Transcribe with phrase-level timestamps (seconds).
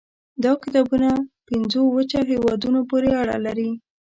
[0.43, 1.09] دا کتابونه
[1.47, 3.71] پنځو وچه هېوادونو پورې اړوند وو.